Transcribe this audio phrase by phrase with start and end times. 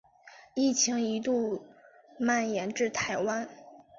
[0.55, 1.63] 疫情一度
[2.17, 3.47] 蔓延至台湾。